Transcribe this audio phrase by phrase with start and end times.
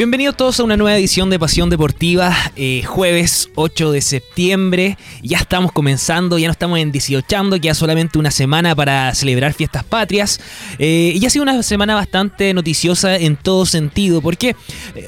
[0.00, 4.96] Bienvenidos todos a una nueva edición de Pasión Deportiva, eh, jueves 8 de septiembre.
[5.22, 9.84] Ya estamos comenzando, ya no estamos en 18, queda solamente una semana para celebrar fiestas
[9.84, 10.40] patrias.
[10.78, 14.56] Eh, y ha sido una semana bastante noticiosa en todo sentido, porque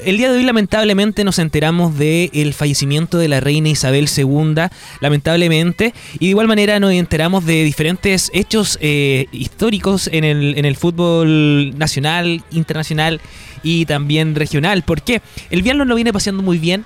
[0.05, 4.67] el día de hoy lamentablemente nos enteramos del fallecimiento de la reina Isabel II,
[4.99, 10.65] lamentablemente, y de igual manera nos enteramos de diferentes hechos eh, históricos en el, en
[10.65, 13.21] el fútbol nacional, internacional
[13.63, 14.83] y también regional.
[14.83, 16.85] porque El viernes lo viene paseando muy bien.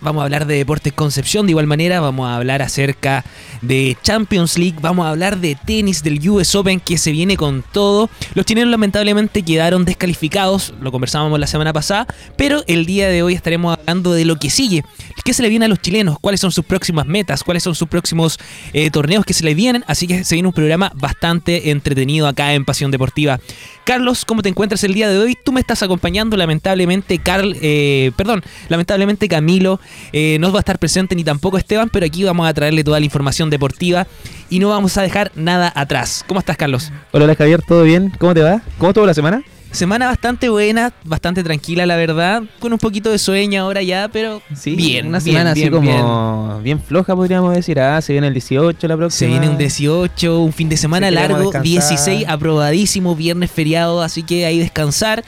[0.00, 3.24] Vamos a hablar de Deportes Concepción de igual manera, vamos a hablar acerca
[3.62, 7.64] de Champions League, vamos a hablar de tenis del US Open que se viene con
[7.72, 8.08] todo.
[8.34, 13.34] Los chilenos lamentablemente quedaron descalificados, lo conversábamos la semana pasada, pero el día de hoy
[13.34, 14.84] estaremos hablando de lo que sigue,
[15.28, 17.86] qué se le viene a los chilenos, cuáles son sus próximas metas, cuáles son sus
[17.86, 18.38] próximos
[18.72, 22.54] eh, torneos que se le vienen, así que se viene un programa bastante entretenido acá
[22.54, 23.38] en Pasión Deportiva.
[23.84, 25.36] Carlos, ¿cómo te encuentras el día de hoy?
[25.44, 29.80] Tú me estás acompañando, lamentablemente, Carl, eh, perdón, lamentablemente Camilo
[30.14, 32.98] eh, no va a estar presente ni tampoco Esteban, pero aquí vamos a traerle toda
[32.98, 34.06] la información deportiva
[34.48, 36.24] y no vamos a dejar nada atrás.
[36.26, 36.90] ¿Cómo estás, Carlos?
[37.12, 38.14] Hola, Javier, ¿todo bien?
[38.18, 38.62] ¿Cómo te va?
[38.78, 39.42] ¿Cómo estuvo la semana?
[39.70, 42.42] Semana bastante buena, bastante tranquila, la verdad.
[42.58, 45.08] Con un poquito de sueño ahora ya, pero sí, bien.
[45.08, 46.80] Una semana así como bien.
[46.80, 47.78] floja, podríamos decir.
[47.78, 49.18] Ah, se viene el 18 la próxima.
[49.18, 51.52] Se viene un 18, un fin de semana largo.
[51.52, 55.22] 16, aprobadísimo, viernes feriado, así que ahí descansar.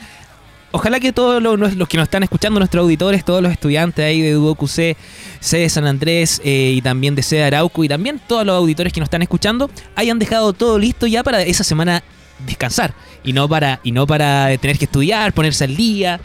[0.72, 4.32] Ojalá que todos los, que nos están escuchando, nuestros auditores, todos los estudiantes ahí de
[4.32, 4.96] Duo QC,
[5.40, 8.56] C de San Andrés eh, y también de C de Arauco y también todos los
[8.56, 12.04] auditores que nos están escuchando, hayan dejado todo listo ya para esa semana
[12.46, 16.20] descansar y no para y no para tener que estudiar, ponerse al día.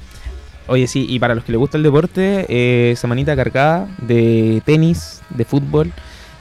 [0.67, 5.21] Oye, sí, y para los que les gusta el deporte, eh, semanita cargada de tenis,
[5.29, 5.91] de fútbol.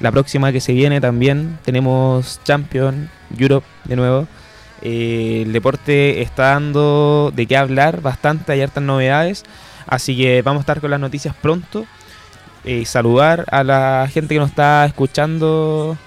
[0.00, 4.27] La próxima que se viene también tenemos Champion Europe de nuevo.
[4.83, 9.44] Eh, el deporte está dando de qué hablar bastante, hay hartas novedades.
[9.87, 11.87] Así que vamos a estar con las noticias pronto.
[12.65, 15.98] Eh, saludar a la gente que nos está escuchando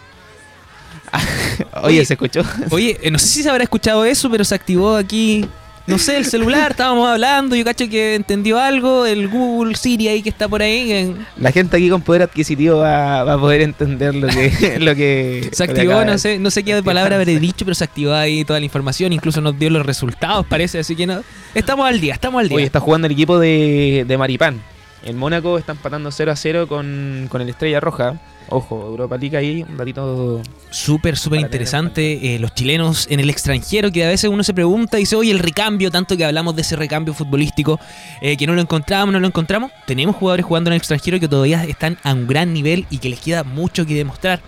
[1.83, 2.41] oye, ¿se escuchó?
[2.71, 5.45] Oye, eh, no sé si se habrá escuchado eso, pero se activó aquí.
[5.87, 10.21] No sé, el celular, estábamos hablando, yo cacho que entendió algo, el Google Siri ahí
[10.21, 11.15] que está por ahí.
[11.37, 14.79] La gente aquí con poder adquisitivo va, a poder entender lo que...
[14.81, 18.13] lo que se activó, no sé, no sé qué palabra habré dicho, pero se activó
[18.13, 21.23] ahí toda la información, incluso nos dio los resultados, parece, así que no...
[21.55, 22.57] Estamos al día, estamos al día.
[22.57, 24.61] Oye, está jugando el equipo de, de Maripán.
[25.03, 28.19] En Mónaco están empatando 0 a 0 con, con el Estrella Roja.
[28.49, 30.41] Ojo, Europa League ahí, un ratito.
[30.69, 32.35] Súper, súper interesante.
[32.35, 35.31] Eh, los chilenos en el extranjero, que a veces uno se pregunta y dice, oye,
[35.31, 37.79] el recambio, tanto que hablamos de ese recambio futbolístico,
[38.21, 39.71] eh, que no lo encontramos, no lo encontramos.
[39.85, 43.09] Tenemos jugadores jugando en el extranjero que todavía están a un gran nivel y que
[43.09, 44.41] les queda mucho que demostrar.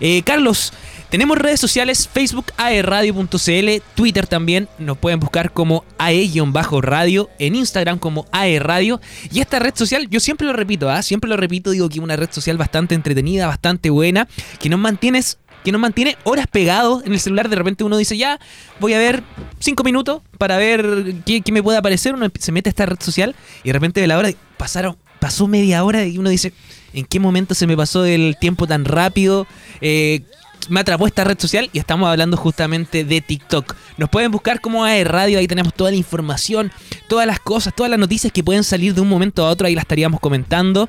[0.00, 0.72] Eh, Carlos,
[1.10, 8.26] tenemos redes sociales, Facebook aerradio.cl, Twitter también, nos pueden buscar como ae-radio, en Instagram como
[8.30, 9.00] aerradio.
[9.32, 11.02] Y esta red social, yo siempre lo repito, ¿ah?
[11.02, 14.28] siempre lo repito, digo que es una red social bastante entretenida, bastante buena,
[14.60, 17.48] que nos mantienes que nos mantiene horas pegados en el celular.
[17.48, 18.38] De repente uno dice, ya,
[18.80, 19.22] voy a ver
[19.58, 22.14] cinco minutos para ver qué, me puede aparecer.
[22.14, 25.48] Uno se mete a esta red social y de repente de la hora pasaron, pasó
[25.48, 26.52] media hora y uno dice,
[26.92, 29.46] ¿en qué momento se me pasó el tiempo tan rápido?
[29.80, 30.22] Eh,
[30.68, 33.74] me atrapó esta red social y estamos hablando justamente de TikTok.
[33.96, 36.72] Nos pueden buscar como AE Radio, ahí tenemos toda la información,
[37.08, 39.74] todas las cosas, todas las noticias que pueden salir de un momento a otro, ahí
[39.74, 40.88] las estaríamos comentando.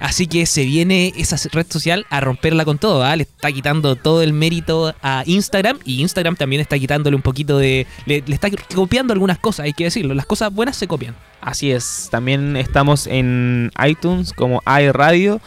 [0.00, 3.14] Así que se viene esa red social a romperla con todo, ¿ah?
[3.14, 7.58] le está quitando todo el mérito a Instagram y Instagram también está quitándole un poquito
[7.58, 7.86] de...
[8.06, 11.14] Le, está copiando algunas cosas, hay que decirlo, las cosas buenas se copian.
[11.40, 15.40] Así es, también estamos en iTunes como AE Radio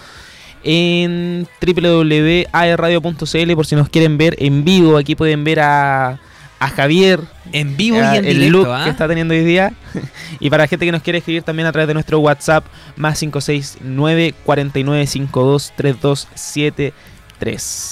[0.66, 4.98] en www.aerradio.cl por si nos quieren ver en vivo.
[4.98, 6.20] Aquí pueden ver a,
[6.60, 7.22] a Javier.
[7.52, 8.82] En vivo y en el look ¿ah?
[8.84, 9.72] que está teniendo hoy día.
[10.40, 12.66] y para la gente que nos quiere escribir también a través de nuestro WhatsApp,
[12.98, 16.94] más 569 4952 327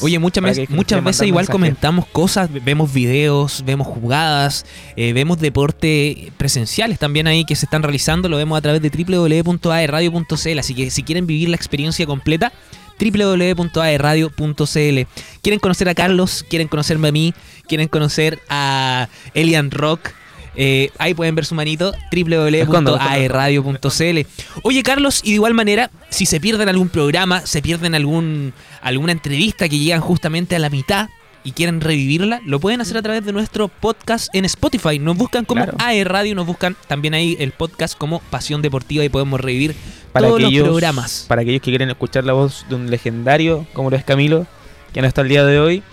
[0.02, 6.32] Oye, muchas, veces, muchas veces igual comentamos cosas, vemos videos, vemos jugadas, eh, vemos deporte
[6.38, 10.90] presenciales también ahí que se están realizando, lo vemos a través de www.aerradio.cl, así que
[10.90, 12.52] si quieren vivir la experiencia completa,
[13.00, 15.08] www.aerradio.cl.
[15.42, 17.34] Quieren conocer a Carlos, quieren conocerme a mí,
[17.68, 20.12] quieren conocer a Elian Rock,
[20.56, 24.20] eh, ahí pueden ver su manito, www.aerradio.cl.
[24.64, 29.12] Oye, Carlos, y de igual manera, si se pierden algún programa, se pierden algún, alguna
[29.12, 31.10] entrevista que llegan justamente a la mitad
[31.44, 35.00] y quieren revivirla, lo pueden hacer a través de nuestro podcast en Spotify.
[35.00, 36.04] Nos buscan como claro.
[36.06, 39.76] Radio, nos buscan también ahí el podcast como Pasión Deportiva y podemos revivir
[40.14, 41.26] todos los programas.
[41.28, 44.48] Para aquellos que quieren escuchar la voz de un legendario como lo es Camilo,
[44.94, 45.84] que no está el día de hoy.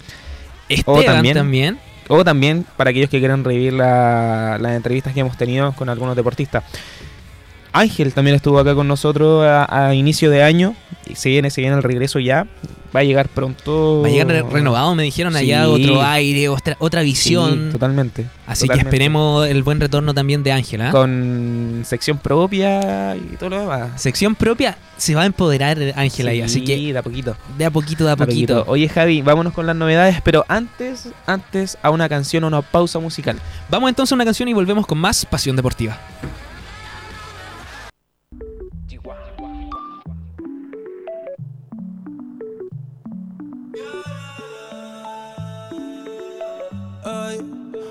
[0.69, 1.81] Esteban también
[2.13, 6.65] o también para aquellos que quieran revivir las entrevistas que hemos tenido con algunos deportistas.
[7.73, 10.75] Ángel también estuvo acá con nosotros a, inicio de año.
[11.15, 12.49] Se viene, se viene el regreso ya
[12.95, 14.03] va a llegar pronto.
[14.03, 17.71] Va a llegar renovado, me dijeron allá, otro aire, otra, otra visión.
[17.73, 18.27] Totalmente.
[18.47, 20.89] Así que esperemos el buen retorno también de Ángela.
[20.89, 20.93] ¿eh?
[20.93, 24.01] Con sección propia y todo lo demás.
[24.01, 26.93] Sección propia se va a empoderar Ángela ahí, así que.
[26.93, 27.37] de a poquito.
[27.57, 28.55] De a poquito, de a poquito.
[28.55, 28.71] poquito.
[28.71, 32.99] Oye, Javi, vámonos con las novedades, pero antes, antes a una canción, a una pausa
[32.99, 33.39] musical.
[33.69, 35.99] Vamos entonces a una canción y volvemos con más Pasión Deportiva.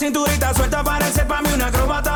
[0.00, 2.09] Cinturita suelta parece pa' mí una acróbata.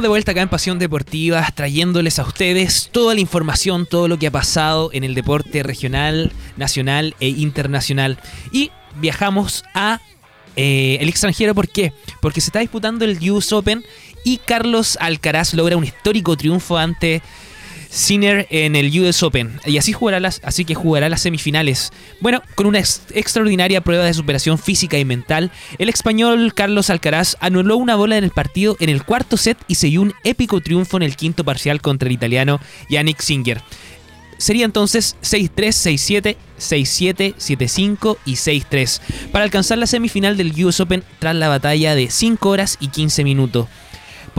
[0.00, 4.28] De vuelta acá en Pasión Deportiva, trayéndoles a ustedes toda la información, todo lo que
[4.28, 8.18] ha pasado en el deporte regional, nacional e internacional.
[8.52, 10.00] Y viajamos a
[10.56, 11.92] eh, el extranjero, ¿por qué?
[12.20, 13.84] Porque se está disputando el US Open
[14.24, 17.22] y Carlos Alcaraz logra un histórico triunfo ante
[17.90, 19.58] Sinner en el US Open.
[19.66, 21.92] Y así jugará las, así que jugará las semifinales.
[22.20, 27.36] Bueno, con una ex- extraordinaria prueba de superación física y mental, el español Carlos Alcaraz
[27.40, 30.96] anuló una bola en el partido en el cuarto set y se un épico triunfo
[30.96, 33.60] en el quinto parcial contra el italiano Yannick Singer.
[34.38, 39.00] Sería entonces 6-3, 6-7, 6-7, 7-5 y 6-3
[39.32, 43.24] para alcanzar la semifinal del US Open tras la batalla de 5 horas y 15
[43.24, 43.66] minutos.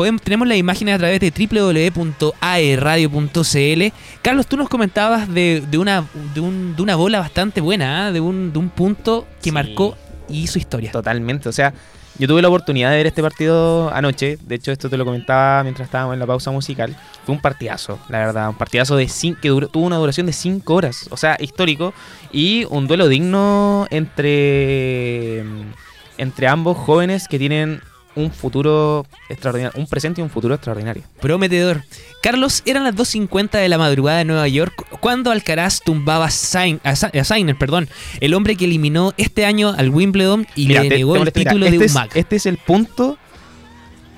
[0.02, 3.94] Podemos, tenemos las imágenes a través de www.aerradio.cl.
[4.24, 8.12] Carlos, tú nos comentabas de, de una, de, un- de una bola bastante buena, ¿ah?
[8.12, 9.52] de, un, de un punto que Sí.
[9.52, 9.96] marcó
[10.28, 10.92] y hizo historia.
[10.92, 11.76] Totalmente, o sea,
[12.18, 15.62] yo tuve la oportunidad de ver este partido anoche, de hecho esto te lo comentaba
[15.62, 19.40] mientras estábamos en la pausa musical, fue un partidazo, la verdad, un partidazo de cin-
[19.40, 21.94] que duró- tuvo una duración de 5 horas, o sea, histórico,
[22.32, 25.44] y un duelo digno entre,
[26.18, 27.84] entre ambos jóvenes que tienen
[28.16, 31.04] un futuro extraordinario, un presente y un futuro extraordinario.
[31.22, 31.84] Prometedor.
[32.22, 36.80] Carlos, eran las 2.50 de la madrugada de Nueva York cuando Alcaraz tumbaba a, Sain-
[36.84, 37.88] a Sa- a Sainer, perdón,
[38.20, 41.32] el hombre que eliminó este año al Wimbledon y Mira, le te- negó te el
[41.32, 42.12] título este de es, un Mac.
[42.16, 43.18] Este es el punto,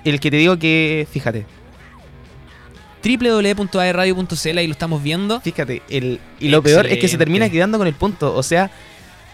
[0.04, 1.46] el que te digo que, fíjate,
[3.04, 5.42] www.aerradio.cl ahí lo estamos viendo.
[5.42, 8.34] Fíjate, el, y lo peor es que se termina quedando con el punto.
[8.36, 8.72] O sea,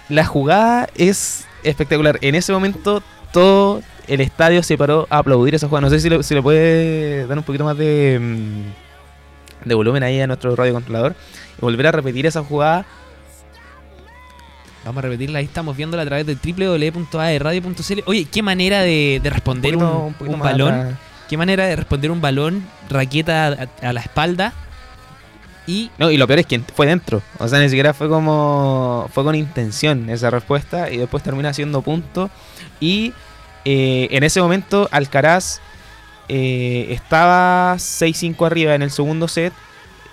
[0.10, 2.18] la jugada es espectacular.
[2.22, 5.82] En ese momento, todo el estadio se paró a aplaudir esa jugada.
[5.88, 10.04] No sé si le, si le puede dar un poquito más de, mm, de volumen
[10.04, 11.16] ahí a nuestro radiocontrolador.
[11.58, 12.86] Y volver a repetir esa jugada.
[14.86, 18.00] Vamos a repetirla, ahí estamos viéndola a través de www.aerradio.cl.
[18.06, 20.98] Oye, qué manera de, de responder un, poquito- balón.
[21.28, 23.48] Qué manera de responder un balón, raqueta
[23.82, 24.54] a, a la espalda.
[25.68, 27.22] Y No, y lo peor es que fue dentro.
[27.38, 29.10] O sea, ni siquiera fue como.
[29.14, 30.90] Fue con intención esa respuesta.
[30.90, 32.30] Y después termina siendo punto.
[32.80, 33.14] Y
[33.66, 35.62] eh, en ese momento, Alcaraz
[36.28, 39.54] eh, estaba 6-5 arriba en el segundo set.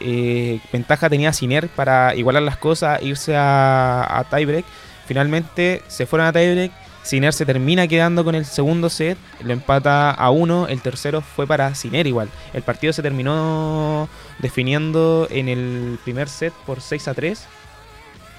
[0.01, 4.65] Eh, ventaja tenía Siner para igualar las cosas, irse a, a tiebreak.
[5.07, 6.73] Finalmente se fueron a tiebreak.
[7.07, 11.47] Sinner se termina quedando con el segundo set, lo empata a uno, el tercero fue
[11.47, 12.29] para Sinner igual.
[12.53, 14.09] El partido se terminó
[14.41, 17.47] definiendo en el primer set por 6 a 3,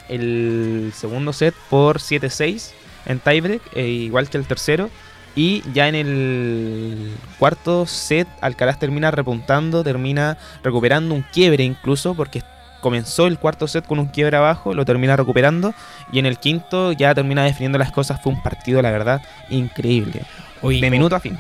[0.10, 2.72] el segundo set por 7-6
[3.06, 4.90] en tiebreak, eh, igual que el tercero.
[5.34, 12.42] Y ya en el cuarto set, Alcaraz termina repuntando, termina recuperando un quiebre incluso, porque
[12.82, 15.74] comenzó el cuarto set con un quiebre abajo, lo termina recuperando.
[16.12, 18.22] Y en el quinto ya termina definiendo las cosas.
[18.22, 20.22] Fue un partido, la verdad, increíble.
[20.62, 21.38] Oye, de minuto a fin.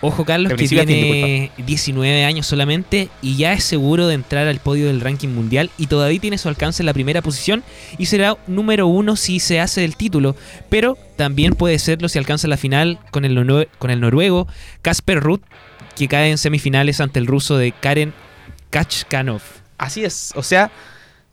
[0.00, 4.60] Ojo Carlos, que fin, tiene 19 años solamente y ya es seguro de entrar al
[4.60, 7.64] podio del ranking mundial y todavía tiene su alcance en la primera posición
[7.98, 10.36] y será número uno si se hace el título,
[10.68, 14.46] pero también puede serlo si alcanza la final con el, con el noruego
[14.82, 15.42] Kasper Ruth,
[15.96, 18.14] que cae en semifinales ante el ruso de Karen
[18.70, 19.42] Kachkanov.
[19.78, 20.70] Así es, o sea,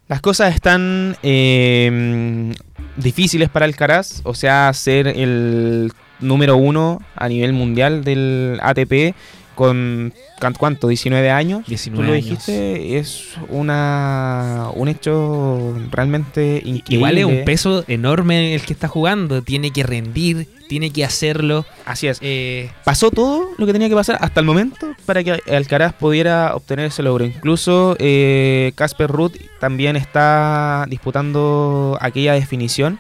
[0.08, 2.54] las cosas están eh,
[2.96, 9.16] difíciles para Alcaraz, o sea, ser el número uno a nivel mundial del ATP
[9.56, 10.88] con ¿cuán- ¿cuánto?
[10.88, 11.66] 19 años.
[11.68, 12.26] 19 Tú lo años.
[12.30, 16.96] dijiste, es una un hecho realmente increíble.
[16.96, 21.66] Igual es un peso enorme el que está jugando, tiene que rendir, tiene que hacerlo.
[21.86, 22.20] Así es.
[22.22, 26.56] eh, Pasó todo lo que tenía que pasar hasta el momento para que Alcaraz pudiera
[26.56, 27.26] obtener ese logro.
[27.26, 33.00] Incluso eh, Casper Ruth también está disputando aquella definición.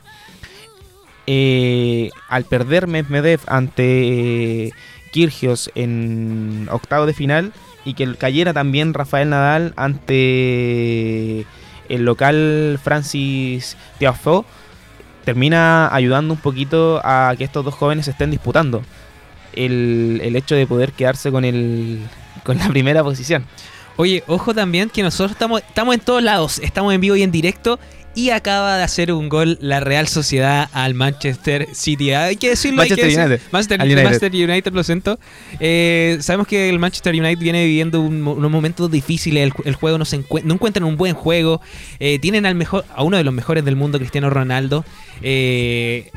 [1.28, 4.72] Eh, al perder Medvedev ante
[5.15, 7.53] Kirgios en octavo de final
[7.86, 11.45] y que cayera también Rafael Nadal ante
[11.88, 14.43] el local Francis Tiafoe,
[15.24, 18.81] termina ayudando un poquito a que estos dos jóvenes estén disputando
[19.53, 22.01] el, el hecho de poder quedarse con el
[22.43, 23.45] con la primera posición.
[23.95, 27.32] Oye, ojo también que nosotros estamos, estamos en todos lados, estamos en vivo y en
[27.32, 27.80] directo.
[28.15, 32.12] Y acaba de hacer un gol la Real Sociedad al Manchester City.
[32.12, 33.25] Hay que decirlo, hay que Manchester decirlo.
[33.36, 33.51] United.
[33.51, 34.04] Manchester United.
[34.04, 35.19] Manchester United, lo siento.
[35.60, 39.43] Eh, sabemos que el Manchester United viene viviendo un unos momentos difíciles.
[39.43, 41.62] El, el juego no, se no encuentran un buen juego.
[41.99, 44.86] Eh, tienen al mejor, a uno de los mejores del mundo, Cristiano Ronaldo.
[45.21, 46.10] Eh,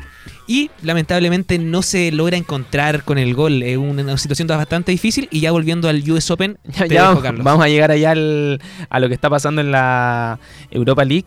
[0.47, 3.61] y lamentablemente no se logra encontrar con el gol.
[3.61, 5.27] Es una, situación bastante difícil.
[5.31, 8.11] Y ya volviendo al US Open, Ya, te ya dejo, vamos, vamos a llegar allá
[8.11, 8.59] al-
[8.89, 10.39] a lo que está pasando en la
[10.71, 11.25] Europa League.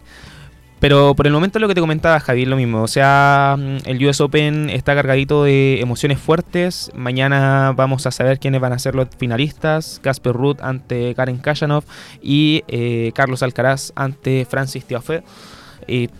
[0.82, 2.82] Pero por el momento lo que te comentaba Javier, lo mismo.
[2.82, 6.90] O sea, mm, el US Open está cargadito de emociones fuertes.
[6.92, 10.00] Mañana vamos a saber quiénes van a ser los finalistas.
[10.02, 11.84] Casper Ruth ante Karen Kashanov
[12.20, 15.22] y eh, Carlos Alcaraz ante Francis Tiafoe.
[15.86, 16.10] Y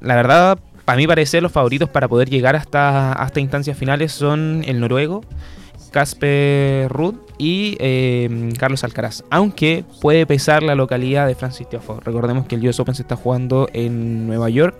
[0.00, 4.62] la verdad, para mi parecer, los favoritos para poder llegar hasta, hasta instancias finales son
[4.68, 5.24] el noruego,
[5.96, 9.24] Casper Ruud y eh, Carlos Alcaraz.
[9.30, 12.00] Aunque puede pesar la localidad de Francis Tiafoe.
[12.04, 14.76] Recordemos que el US Open se está jugando en Nueva York.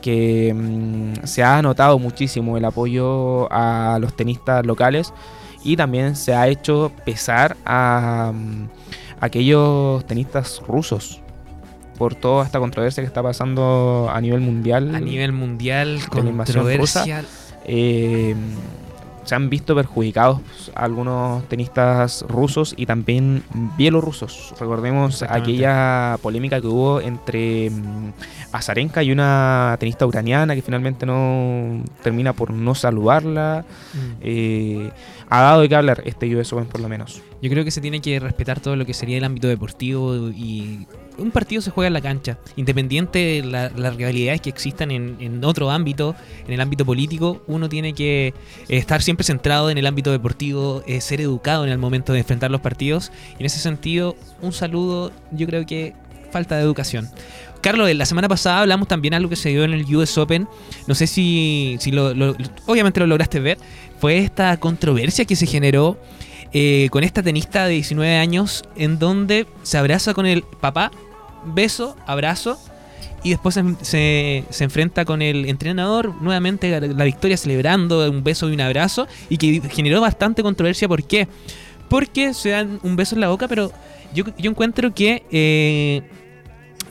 [0.00, 5.12] Que mm, se ha notado muchísimo el apoyo a los tenistas locales.
[5.64, 8.68] Y también se ha hecho pesar a mm,
[9.20, 11.20] aquellos tenistas rusos.
[11.98, 14.94] Por toda esta controversia que está pasando a nivel mundial.
[14.94, 17.22] A nivel mundial, controversia.
[17.66, 18.34] Eh,
[19.24, 20.40] se han visto perjudicados
[20.74, 23.42] algunos tenistas rusos y también
[23.76, 24.54] bielorrusos.
[24.58, 28.12] Recordemos aquella polémica que hubo entre mm,
[28.52, 33.64] Azarenka y una tenista ucraniana que finalmente no termina por no saludarla.
[33.94, 33.98] Mm.
[34.20, 34.90] Eh,
[35.28, 37.22] ha dado de qué hablar este US Open por lo menos.
[37.42, 40.86] Yo creo que se tiene que respetar todo lo que sería el ámbito deportivo y
[41.18, 45.16] un partido se juega en la cancha, independiente de la- las rivalidades que existan en,
[45.20, 48.34] en otro ámbito, en el ámbito político, uno tiene que eh,
[48.68, 52.50] estar siempre centrado en el ámbito deportivo, eh, ser educado en el momento de enfrentar
[52.50, 55.92] los partidos y en ese sentido, un saludo, yo creo que
[56.34, 57.08] falta de educación.
[57.60, 60.46] Carlos, la semana pasada hablamos también algo que se dio en el US Open.
[60.88, 62.08] No sé si, si lo,
[62.66, 63.56] obviamente lo lograste ver.
[64.00, 65.96] Fue esta controversia que se generó
[66.52, 70.90] eh, con esta tenista de 19 años en donde se abraza con el papá,
[71.54, 72.58] beso, abrazo,
[73.22, 73.64] y después se,
[74.50, 79.06] se- enfrenta con el entrenador, nuevamente la, la victoria celebrando un beso y un abrazo,
[79.30, 80.86] y que generó bastante controversia.
[80.88, 81.28] ¿Por qué?
[81.88, 83.72] Porque se dan un beso en la boca, pero
[84.14, 85.22] yo, yo encuentro que...
[85.30, 86.02] eh,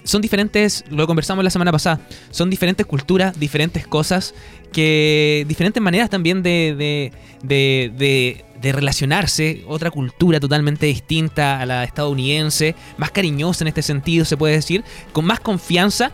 [0.03, 1.99] son diferentes, lo conversamos la semana pasada,
[2.31, 4.33] son diferentes culturas, diferentes cosas,
[4.71, 7.11] que diferentes maneras también de, de,
[7.43, 13.81] de, de- de relacionarse, otra cultura totalmente distinta a la estadounidense, más cariñosa en este
[13.81, 16.11] sentido, se puede decir, con más confianza.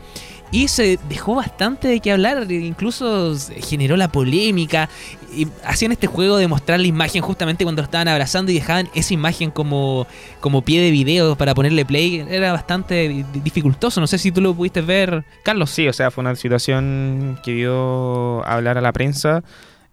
[0.52, 4.90] Y se dejó bastante de qué hablar, incluso generó la polémica.
[5.36, 8.90] Y hacían este juego de mostrar la imagen justamente cuando lo estaban abrazando y dejaban
[8.96, 10.08] esa imagen como,
[10.40, 12.26] como pie de video para ponerle play.
[12.28, 14.02] Era bastante dificultoso.
[14.02, 15.70] No sé si tú lo pudiste ver, Carlos.
[15.70, 19.44] Sí, o sea, fue una situación que dio a hablar a la prensa.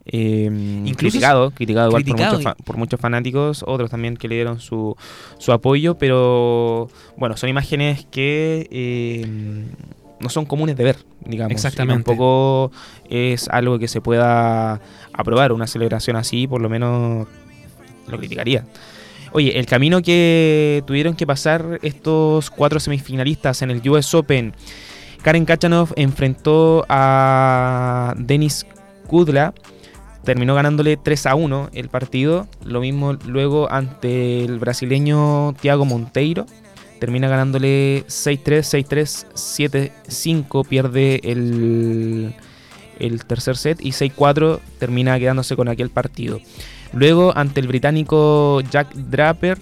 [0.09, 0.49] Eh,
[0.95, 4.95] criticado, criticado, igual por, muchos por, muchos fanáticos, otros también que le dieron su,
[5.37, 9.65] su apoyo, pero bueno, son imágenes que eh,
[10.19, 11.51] no son comunes de ver, digamos.
[11.51, 12.03] Exactamente.
[12.03, 12.71] tampoco
[13.09, 14.81] es algo que se pueda
[15.13, 15.51] aprobar.
[15.51, 17.27] Una celebración así, por lo menos,
[18.07, 18.65] lo criticaría.
[19.33, 24.53] Oye, el camino que tuvieron que pasar estos cuatro semifinalistas en el US Open.
[25.21, 28.65] Karen Kachanov enfrentó a Denis
[29.07, 29.53] Kudla.
[30.23, 32.47] Terminó ganándole 3 a 1 el partido.
[32.63, 36.45] Lo mismo luego ante el brasileño Thiago Monteiro
[36.99, 42.35] termina ganándole 6-3, 6-3, 7-5, pierde el,
[42.99, 46.39] el tercer set y 6-4 termina quedándose con aquel partido.
[46.93, 49.59] Luego ante el británico Jack Draper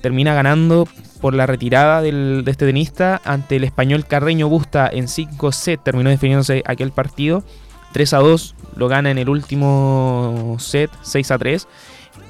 [0.00, 0.88] termina ganando
[1.20, 5.80] por la retirada del, de este tenista ante el español Carreño Busta en 5 set
[5.82, 7.44] terminó definiéndose aquel partido
[7.92, 11.68] 3 a 2 lo gana en el último set 6 a 3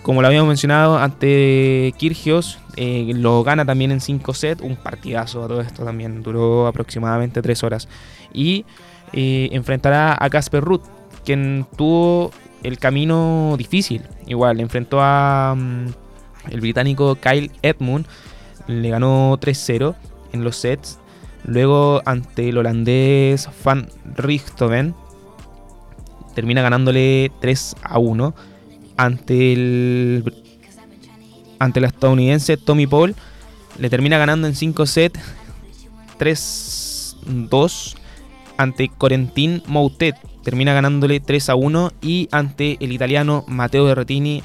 [0.02, 5.44] como lo habíamos mencionado ante Kirgios, eh, lo gana también en 5 sets, un partidazo
[5.44, 7.88] a todo esto también, duró aproximadamente 3 horas.
[8.32, 8.64] Y
[9.12, 10.84] eh, enfrentará a Casper Ruth,
[11.24, 12.30] quien tuvo
[12.62, 14.02] el camino difícil.
[14.26, 15.86] Igual, enfrentó a mm,
[16.50, 18.06] el británico Kyle Edmund,
[18.66, 19.94] le ganó 3-0
[20.32, 20.98] en los sets.
[21.44, 24.94] Luego ante el holandés Van Richthofen,
[26.34, 28.34] termina ganándole 3 a 1
[29.00, 30.34] ante el,
[31.58, 33.16] ante el estadounidense Tommy Paul.
[33.78, 35.20] Le termina ganando en 5 sets
[36.18, 37.96] 3-2
[38.58, 40.16] ante Corentin Moutet.
[40.44, 44.42] Termina ganándole 3 a 1 y ante el italiano Matteo Berrettini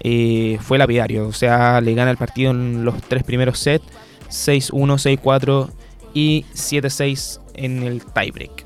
[0.00, 1.26] eh, fue lapidario.
[1.26, 3.86] O sea, le gana el partido en los tres primeros sets
[4.28, 5.70] 6-1, 6-4
[6.14, 8.65] y 7-6 en el tiebreak.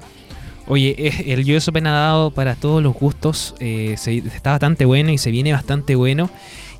[0.70, 0.94] Oye,
[1.26, 5.32] el US Open ha dado para todos los gustos, eh, está bastante bueno y se
[5.32, 6.30] viene bastante bueno.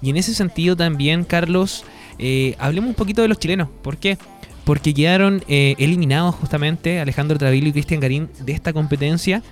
[0.00, 1.82] Y en ese sentido también, Carlos,
[2.20, 3.68] eh, hablemos un poquito de los chilenos.
[3.82, 4.16] ¿Por qué?
[4.62, 9.42] Porque quedaron eh, eliminados justamente Alejandro Travilo y Cristian Garín de esta competencia.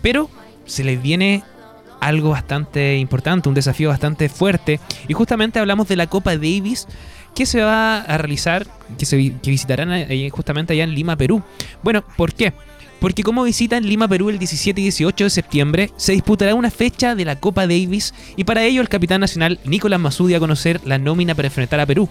[0.00, 0.30] pero
[0.64, 1.44] se les viene
[2.00, 4.80] algo bastante importante, un desafío bastante fuerte.
[5.08, 6.88] Y justamente hablamos de la Copa Davis
[7.34, 11.42] que se va a realizar, que, se, que visitarán justamente allá en Lima, Perú.
[11.82, 12.54] Bueno, ¿por qué?
[13.02, 17.16] Porque como visitan Lima, Perú el 17 y 18 de septiembre, se disputará una fecha
[17.16, 20.98] de la Copa Davis y para ello el capitán nacional Nicolás Masudi a conocer la
[20.98, 22.08] nómina para enfrentar a Perú.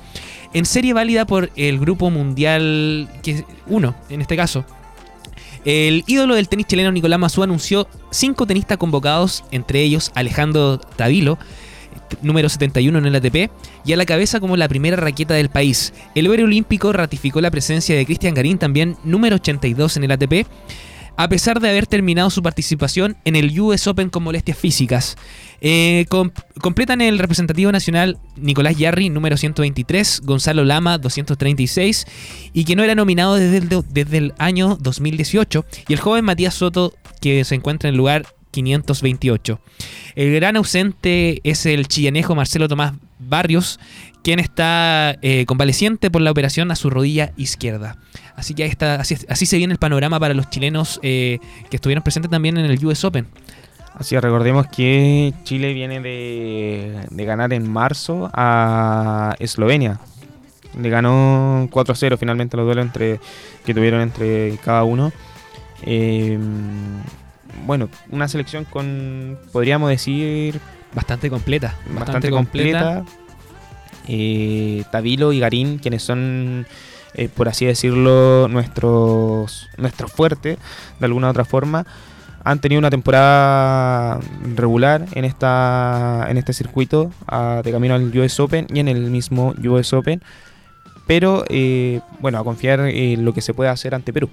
[0.53, 3.09] En serie válida por el Grupo Mundial
[3.67, 4.65] 1, en este caso.
[5.63, 11.39] El ídolo del tenis chileno Nicolás Masú anunció cinco tenistas convocados, entre ellos Alejandro Tavilo,
[12.21, 13.51] número 71 en el ATP,
[13.85, 15.93] y a la cabeza como la primera raqueta del país.
[16.15, 20.47] El héroe olímpico ratificó la presencia de Cristian Garín, también número 82 en el ATP,
[21.17, 25.17] a pesar de haber terminado su participación en el US Open con molestias físicas.
[25.61, 26.05] Eh,
[26.59, 32.07] completan el representativo nacional Nicolás Yarri, número 123, Gonzalo Lama, 236,
[32.53, 36.55] y que no era nominado desde el, desde el año 2018, y el joven Matías
[36.55, 39.59] Soto, que se encuentra en el lugar 528.
[40.15, 43.79] El gran ausente es el chillanejo Marcelo Tomás Barrios,
[44.23, 47.97] quien está eh, convaleciente por la operación a su rodilla izquierda.
[48.35, 52.03] Así que ahí está, así, se viene el panorama para los chilenos eh, que estuvieron
[52.03, 53.27] presentes también en el US Open.
[53.93, 59.99] Así recordemos que Chile viene de, ganar en marzo a Eslovenia.
[60.79, 65.11] Le ganó 4-0 finalmente los duelos que tuvieron entre cada uno.
[65.83, 66.39] Eh,
[67.65, 70.59] bueno, una selección con, podríamos decir...
[70.93, 71.75] Bastante completa.
[71.93, 73.03] Bastante, completa.
[74.07, 76.65] Eh, Tabilo y Garín, quienes son,
[77.13, 80.57] eh, por así decirlo, nuestros, nuestros fuertes,
[80.99, 81.85] de alguna u otra forma,
[82.43, 84.19] han tenido una temporada
[84.55, 87.11] regular en esta en este circuito
[87.63, 90.21] de camino al US Open y en el mismo US Open
[91.07, 94.29] pero eh, bueno a confiar en lo que se puede hacer ante Perú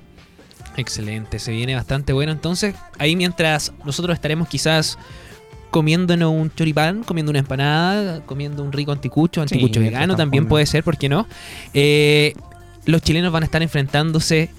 [0.76, 2.33] Excelente, se viene bastante bueno.
[2.33, 4.98] Entonces, ahí mientras nosotros estaremos quizás
[5.70, 10.83] comiéndonos un choripán, comiendo una empanada, comiendo un rico anticucho, anticucho vegano también puede ser,
[10.83, 11.26] ¿por qué no?
[11.74, 12.35] Eh,
[12.87, 14.50] los chilenos van a estar enfrentándose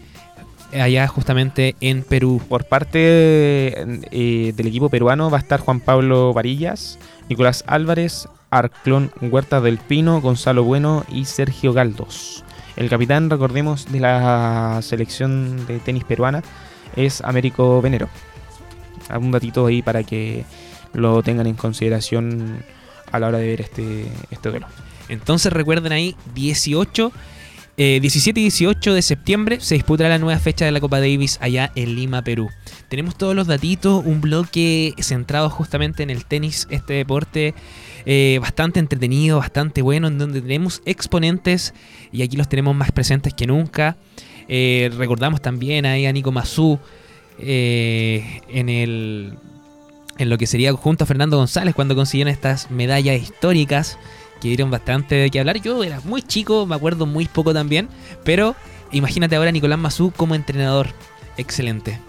[0.74, 2.42] allá justamente en Perú.
[2.48, 9.12] Por parte eh, del equipo peruano va a estar Juan Pablo Varillas, Nicolás Álvarez, Arclón
[9.22, 12.44] Huerta del Pino, Gonzalo Bueno y Sergio Galdos.
[12.76, 16.44] El capitán, recordemos, de la selección de tenis peruana
[16.96, 18.10] es Américo Venero.
[19.20, 20.46] Un datito ahí para que
[20.94, 22.64] lo tengan en consideración
[23.12, 24.68] a la hora de ver este, este duelo.
[25.10, 27.12] Entonces recuerden ahí, 18,
[27.78, 31.38] eh, 17 y 18 de septiembre se disputará la nueva fecha de la Copa Davis
[31.42, 32.50] allá en Lima, Perú.
[32.90, 37.56] Tenemos todos los datitos, un bloque centrado justamente en el tenis, este deporte
[38.12, 41.76] eh, bastante entretenido, bastante bueno, en donde tenemos exponentes
[42.12, 43.98] y aquí los tenemos más presentes que nunca.
[44.48, 46.80] Eh, recordamos también ahí a Nico Mazú
[47.38, 49.36] eh, en el
[50.18, 54.00] en lo que sería junto a Fernando González cuando consiguieron estas medallas históricas
[54.42, 55.62] que dieron bastante de qué hablar.
[55.62, 57.90] Yo era muy chico, me acuerdo muy poco también,
[58.24, 58.56] pero
[58.92, 60.88] imagínate ahora a Nicolás Mazú como entrenador.
[61.38, 62.00] Excelente.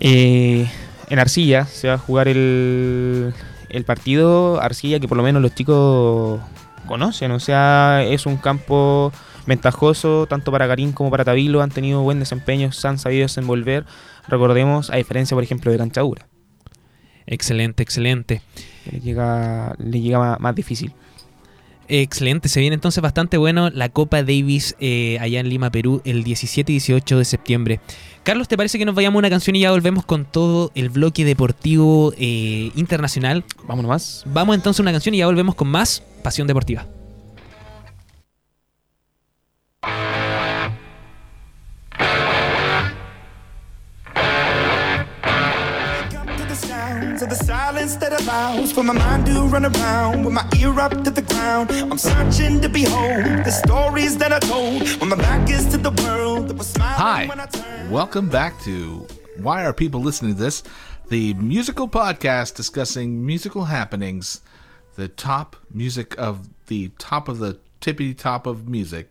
[0.00, 0.66] Eh,
[1.08, 3.32] en Arcilla se va a jugar el,
[3.68, 4.60] el partido.
[4.60, 6.40] Arcilla que por lo menos los chicos
[6.86, 9.12] conocen, o sea, es un campo
[9.46, 11.62] ventajoso tanto para Garín como para Tabilo.
[11.62, 13.84] Han tenido buen desempeño, se han sabido desenvolver.
[14.28, 16.26] Recordemos, a diferencia, por ejemplo, de Canchadura.
[17.26, 18.42] Excelente, excelente.
[18.90, 20.92] Le llega, le llega más, más difícil.
[21.88, 26.24] Excelente, se viene entonces bastante bueno la Copa Davis eh, allá en Lima, Perú, el
[26.24, 27.80] 17 y 18 de septiembre.
[28.24, 30.88] Carlos, ¿te parece que nos vayamos a una canción y ya volvemos con todo el
[30.88, 33.44] bloque deportivo eh, internacional?
[33.68, 34.24] Vámonos más.
[34.26, 36.86] Vamos entonces a una canción y ya volvemos con más Pasión Deportiva.
[47.94, 51.70] That allows for my mind to run around with my ear up to the ground.
[51.70, 55.92] I'm searching to behold the stories that I told when my back is to the
[56.02, 57.92] world that was smiling Hi, when I turned.
[57.92, 60.64] welcome back to Why Are People Listening to This?
[61.10, 64.40] The musical podcast discussing musical happenings,
[64.96, 69.10] the top music of the top of the tippy top of music.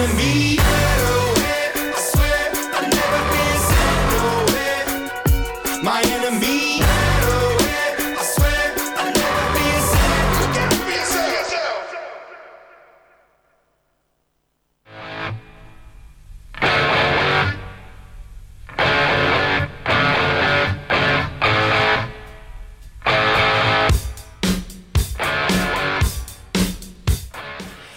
[0.00, 0.49] Enemy.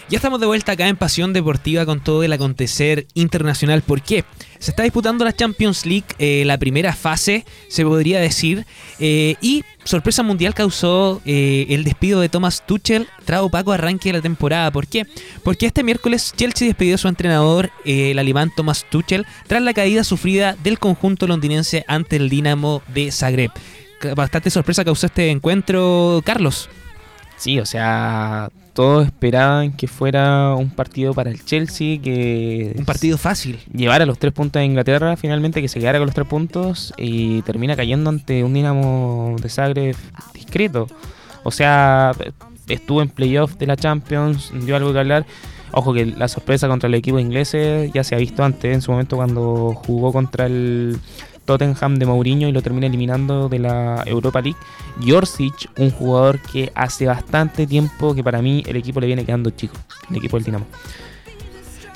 [0.10, 3.82] Ya estamos de vuelta acá en Pasión Deportiva con todo el acontecer internacional.
[3.82, 4.26] ¿Por qué?
[4.60, 8.66] Se está disputando la Champions League, eh, la primera fase, se podría decir.
[9.00, 14.18] eh, y sorpresa mundial causó eh, el despido de Thomas Tuchel tras opaco arranque de
[14.18, 14.72] la temporada.
[14.72, 15.06] ¿Por qué?
[15.42, 20.04] Porque este miércoles Chelsea despidió a su entrenador, el alemán Thomas Tuchel, tras la caída
[20.04, 23.52] sufrida del conjunto londinense ante el Dinamo de Zagreb.
[24.16, 26.70] Bastante sorpresa causó este encuentro, Carlos.
[27.38, 33.18] Sí, o sea, todos esperaban que fuera un partido para el Chelsea, que Un partido
[33.18, 33.60] fácil.
[33.72, 37.42] llevara los tres puntos a Inglaterra, finalmente que se quedara con los tres puntos y
[37.44, 39.96] termina cayendo ante un Dinamo de Zagreb
[40.34, 40.88] discreto.
[41.44, 42.14] O sea,
[42.68, 45.26] estuvo en playoff de la Champions, dio algo que hablar.
[45.72, 47.56] Ojo que la sorpresa contra el equipo inglés
[47.94, 51.00] ya se ha visto antes, en su momento cuando jugó contra el
[51.46, 54.58] Tottenham de Mourinho y lo termina eliminando de la Europa League.
[55.06, 59.50] Jorsic, un jugador que hace bastante tiempo que para mí el equipo le viene quedando
[59.50, 59.76] chico,
[60.10, 60.66] el equipo del Dinamo.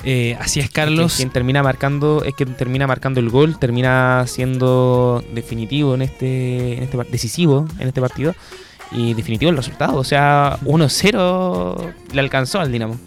[0.03, 1.17] Eh, así es, Quien, Carlos.
[1.17, 6.83] quien termina marcando es que termina marcando el gol, termina siendo definitivo en este, en
[6.83, 8.33] este decisivo en este partido
[8.91, 9.97] y definitivo el resultado.
[9.97, 12.97] O sea, 1-0 le alcanzó al Dinamo.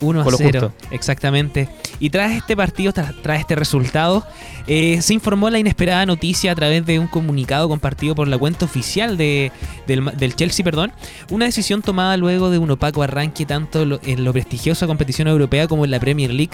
[0.00, 1.68] 1 a Con lo 0, exactamente.
[1.98, 4.26] Y tras este partido, tras, tras este resultado,
[4.66, 8.64] eh, se informó la inesperada noticia a través de un comunicado compartido por la cuenta
[8.64, 9.52] oficial de,
[9.86, 10.92] del, del Chelsea, perdón,
[11.30, 15.68] una decisión tomada luego de un opaco arranque tanto lo- en la prestigiosa competición europea
[15.68, 16.52] como en la Premier League,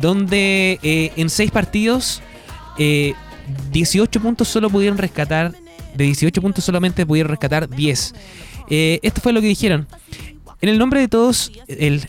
[0.00, 2.22] donde eh, en seis partidos,
[2.78, 3.14] eh,
[3.72, 5.52] 18 puntos solo pudieron rescatar,
[5.94, 8.14] de 18 puntos solamente pudieron rescatar 10.
[8.70, 9.86] Eh, esto fue lo que dijeron.
[10.60, 12.06] En el nombre de todos, el,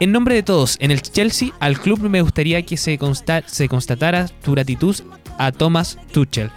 [0.00, 3.68] en nombre de todos, en el Chelsea, al club me gustaría que se, consta- se
[3.68, 4.96] constatara tu gratitud
[5.38, 6.50] a Thomas Tuchel.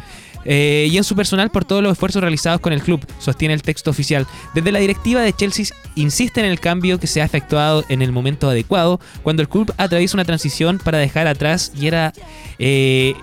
[0.46, 3.62] eh, y en su personal por todos los esfuerzos realizados con el club, sostiene el
[3.62, 4.28] texto oficial.
[4.54, 5.66] Desde la directiva de Chelsea
[5.96, 9.74] insisten en el cambio que se ha efectuado en el momento adecuado, cuando el club
[9.78, 12.12] atraviesa una transición para dejar atrás y era
[12.60, 13.14] eh,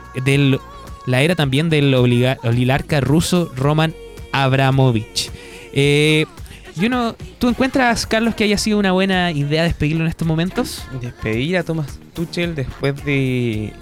[1.06, 3.94] la era también del oligarca ruso Roman
[4.32, 5.30] Abramovich.
[5.74, 6.24] Eh,
[6.80, 10.84] yo no, ¿Tú encuentras, Carlos, que haya sido una buena idea despedirlo en estos momentos?
[11.00, 13.72] Despedir a Thomas Tuchel después de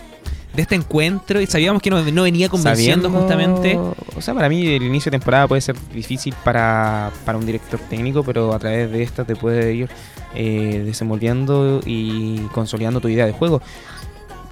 [0.54, 3.78] De este encuentro, y sabíamos que no, no venía convenciendo sabiendo- justamente.
[4.16, 7.78] O sea, para mí el inicio de temporada puede ser difícil para, para un director
[7.88, 9.88] técnico, pero a través de esta te puede ir
[10.34, 13.62] eh, desenvolviendo y consolidando tu idea de juego.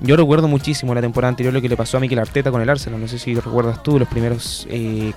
[0.00, 2.68] Yo recuerdo muchísimo la temporada anterior lo que le pasó a Mikel Arteta con el
[2.68, 3.00] Arsenal.
[3.00, 5.12] No sé si recuerdas tú, los primeros eh,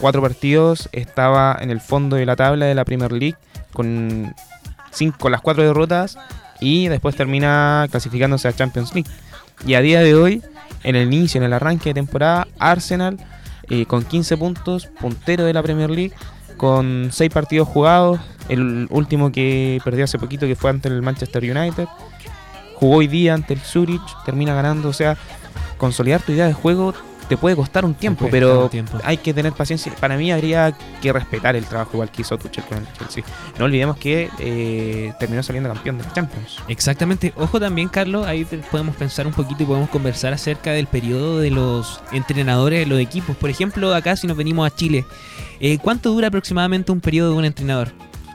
[0.00, 3.36] cuatro partidos estaba en el fondo de la tabla de la Premier League
[3.72, 4.34] con,
[4.90, 6.18] cinco, con las cuatro derrotas
[6.60, 9.10] y después termina clasificándose a Champions League.
[9.66, 10.42] Y a día de hoy,
[10.82, 13.18] en el inicio, en el arranque de temporada, Arsenal
[13.68, 16.12] eh, con 15 puntos, puntero de la Premier League,
[16.56, 21.44] con 6 partidos jugados, el último que perdió hace poquito que fue ante el Manchester
[21.44, 21.86] United,
[22.80, 25.16] jugó hoy día ante el Zurich, termina ganando, o sea,
[25.76, 26.94] consolidar tu idea de juego
[27.30, 28.98] te puede costar un tiempo, pero un tiempo.
[29.04, 29.94] hay que tener paciencia.
[30.00, 33.22] Para mí habría que respetar el trabajo igual que hizo Tuchel con el Chelsea.
[33.56, 36.56] No olvidemos que eh, terminó saliendo campeón de la Champions.
[36.66, 37.32] Exactamente.
[37.36, 41.52] Ojo también, Carlos, ahí podemos pensar un poquito y podemos conversar acerca del periodo de
[41.52, 43.36] los entrenadores de los equipos.
[43.36, 45.04] Por ejemplo, acá si nos venimos a Chile,
[45.60, 47.92] eh, ¿cuánto dura aproximadamente un periodo de un entrenador?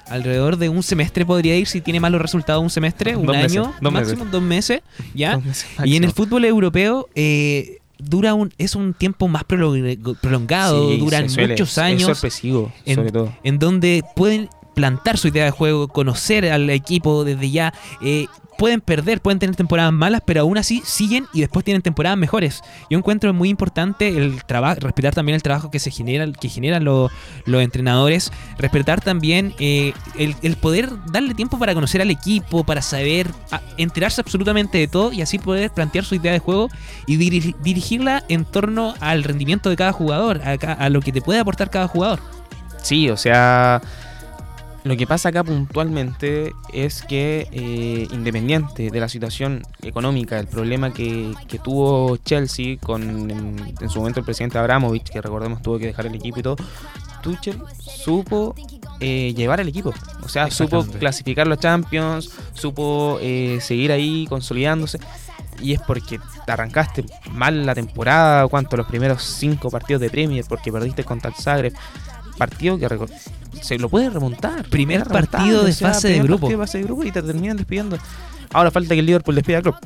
[0.08, 3.58] Alrededor de un semestre podría ir si tiene malos resultados un semestre, un Dos meses,
[3.58, 4.32] año, dos máximo meses.
[4.32, 4.82] dos meses,
[5.14, 5.34] ¿ya?
[5.36, 10.18] Dos meses Y en el fútbol europeo eh, dura un es un tiempo más prolong-
[10.22, 13.34] prolongado, Sí, duran suele- muchos Es años sorpresivo, en- sobre todo.
[13.44, 17.74] en donde pueden plantar su idea de juego, conocer al equipo desde ya.
[18.02, 18.28] eh,
[18.58, 22.62] pueden perder, pueden tener temporadas malas, pero aún así siguen y después tienen temporadas mejores.
[22.90, 26.84] Yo encuentro muy importante el trabajo, respetar también el trabajo que se genera, que generan
[26.84, 27.12] los,
[27.46, 33.28] entrenadores, respetar también eh, el, poder darle tiempo para conocer al equipo, para saber,
[33.78, 36.70] enterarse absolutamente de todo y así poder plantear su idea de juego
[37.06, 41.40] y diri- dirigirla en torno al rendimiento de cada jugador, a lo que te puede
[41.40, 42.20] aportar cada jugador.
[42.82, 43.82] Sí, o sea,
[44.86, 50.94] lo que pasa acá puntualmente es que eh, independiente de la situación económica, el problema
[50.94, 55.80] que, que tuvo Chelsea con en, en su momento el presidente Abramovich, que recordemos tuvo
[55.80, 56.56] que dejar el equipo y todo,
[57.26, 58.54] Tuchel supo
[59.00, 59.92] eh, llevar el equipo.
[60.24, 65.00] O sea, supo clasificar los Champions, supo eh, seguir ahí consolidándose.
[65.62, 70.46] Y es porque te arrancaste mal la temporada, cuánto, los primeros cinco partidos de Premier,
[70.48, 71.74] porque perdiste contra el Zagreb.
[72.38, 72.88] Partido que
[73.62, 74.68] se lo puede remontar.
[74.70, 76.42] Primer partido de fase de primer grupo.
[76.42, 77.98] partido de fase de grupo y te terminan despidiendo.
[78.54, 79.78] Ahora falta que el Liverpool despida a Klopp.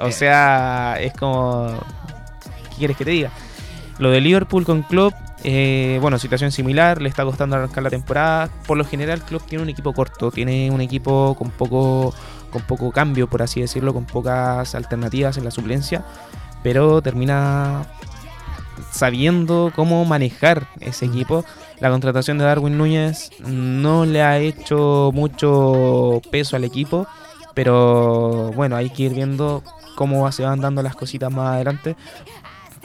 [0.00, 1.78] O sea, es como.
[2.70, 3.30] ¿Qué quieres que te diga?
[3.98, 5.14] Lo de Liverpool con Klopp,
[5.44, 8.48] eh, bueno, situación similar, le está costando arrancar la temporada.
[8.66, 12.14] Por lo general, Klopp tiene un equipo corto, tiene un equipo con poco,
[12.50, 16.04] con poco cambio, por así decirlo, con pocas alternativas en la suplencia,
[16.62, 17.86] pero termina
[18.90, 21.44] sabiendo cómo manejar ese equipo.
[21.80, 27.06] La contratación de Darwin Núñez no le ha hecho mucho peso al equipo,
[27.54, 29.62] pero bueno, hay que ir viendo
[29.96, 31.96] cómo se van dando las cositas más adelante.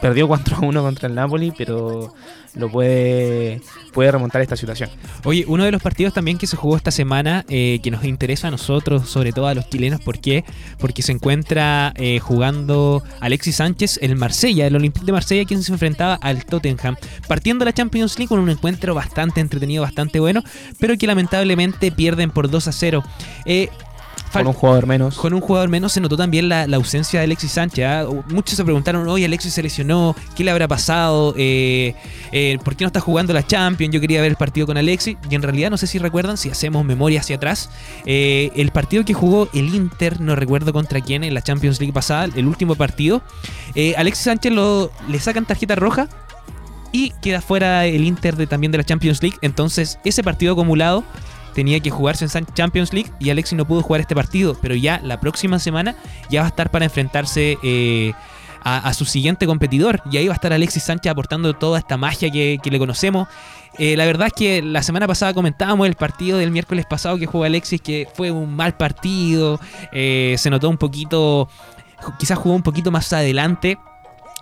[0.02, 2.14] Perdió 4 a 1 contra el Napoli, pero
[2.58, 3.62] lo puede,
[3.94, 4.90] puede remontar esta situación.
[5.24, 8.48] Oye, uno de los partidos también que se jugó esta semana, eh, que nos interesa
[8.48, 10.44] a nosotros, sobre todo a los chilenos, ¿por qué?
[10.80, 15.72] Porque se encuentra eh, jugando Alexis Sánchez, el Marsella, el Olympique de Marsella, quien se
[15.72, 16.96] enfrentaba al Tottenham.
[17.28, 20.44] Partiendo la Champions League con un encuentro bastante entretenido, bastante bueno,
[20.80, 23.04] pero que lamentablemente pierden por 2 a 0.
[23.46, 23.70] Eh,
[24.38, 25.16] Con un jugador menos.
[25.16, 27.86] con un jugador menos se notó también la, la ausencia de Alexis Sánchez.
[27.86, 28.06] ¿ah?
[28.30, 31.34] Muchos se preguntaron, oye, Alexis se lesionó, ¿qué le habrá pasado?
[31.38, 31.96] Eh,
[32.32, 33.94] eh, ¿Por qué no está jugando la Champions?
[33.94, 35.18] Yo quería ver el partido con Alexis.
[35.30, 37.70] Y en realidad, no sé si recuerdan, si hacemos memoria hacia atrás,
[38.06, 41.94] eh, el partido que jugó el Inter, no recuerdo contra quién, en la Champions League
[41.94, 43.22] pasada, el último partido,
[43.96, 46.08] Alexis Sánchez lo, le sacan tarjeta roja
[46.92, 49.38] y queda fuera el Inter de, también de la Champions League.
[49.42, 51.04] Entonces, ese partido acumulado
[51.58, 55.02] tenía que jugarse en Champions League y Alexis no pudo jugar este partido, pero ya
[55.04, 55.96] la próxima semana
[56.30, 58.14] ya va a estar para enfrentarse eh,
[58.62, 61.98] a, a su siguiente competidor y ahí va a estar Alexis Sánchez aportando toda esta
[61.98, 63.28] magia que, que le conocemos.
[63.80, 67.26] Eh, la verdad es que la semana pasada comentábamos el partido del miércoles pasado que
[67.26, 69.60] jugó Alexis, que fue un mal partido,
[69.92, 71.50] eh, se notó un poquito,
[72.20, 73.80] quizás jugó un poquito más adelante.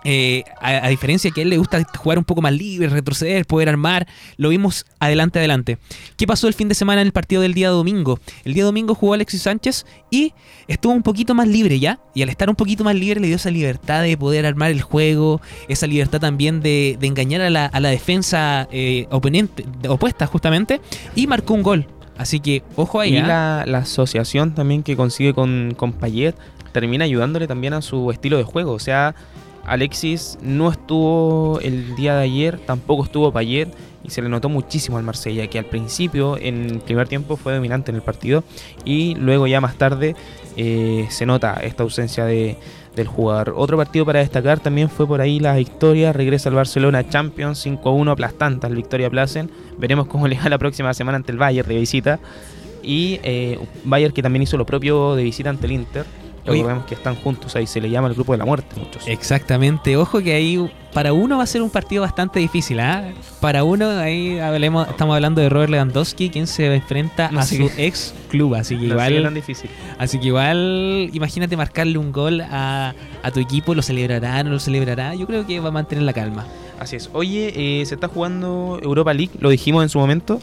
[0.06, 3.44] Eh, a, a diferencia que a él le gusta jugar un poco más libre, retroceder,
[3.44, 5.78] poder armar, lo vimos adelante, adelante.
[6.16, 8.20] ¿Qué pasó el fin de semana en el partido del día domingo?
[8.44, 10.32] El día domingo jugó Alexis Sánchez y
[10.68, 13.36] estuvo un poquito más libre ya, y al estar un poquito más libre le dio
[13.36, 17.66] esa libertad de poder armar el juego, esa libertad también de, de engañar a la,
[17.66, 20.80] a la defensa eh, oponente, opuesta justamente,
[21.16, 21.86] y marcó un gol.
[22.16, 23.12] Así que, ojo ahí.
[23.14, 23.26] Y ¿ah?
[23.26, 26.34] la, la asociación también que consigue con, con Payet
[26.72, 28.72] termina ayudándole también a su estilo de juego.
[28.72, 29.14] O sea,
[29.66, 33.68] Alexis no estuvo el día de ayer, tampoco estuvo Payet
[34.04, 37.54] y se le notó muchísimo al Marsella, que al principio, en el primer tiempo, fue
[37.54, 38.44] dominante en el partido
[38.84, 40.14] y luego ya más tarde
[40.56, 42.56] eh, se nota esta ausencia de,
[42.94, 43.54] del jugador.
[43.56, 48.10] Otro partido para destacar también fue por ahí la victoria, regresa el Barcelona Champions 5-1
[48.10, 49.50] aplastante al Victoria Placen.
[49.78, 52.18] Veremos cómo le va la próxima semana ante el Bayern de visita.
[52.82, 56.06] Y eh, Bayern que también hizo lo propio de visita ante el Inter.
[56.46, 59.06] Recordemos que están juntos ahí, se le llama el grupo de la muerte muchos.
[59.08, 63.10] Exactamente, ojo que ahí para uno va a ser un partido bastante difícil, ¿ah?
[63.40, 67.70] Para uno, ahí hablemos, estamos hablando de Robert Lewandowski, quien se enfrenta No a su
[67.76, 69.68] ex club, así que No tan igual, difícil.
[69.98, 74.58] así que igual, imagínate marcarle un gol a, a tu equipo, lo celebrará, no lo
[74.58, 76.46] celebrará, yo creo que va a mantener la calma.
[76.78, 77.10] Así es.
[77.12, 80.40] Oye, eh, se está jugando Europa League, lo dijimos en su momento.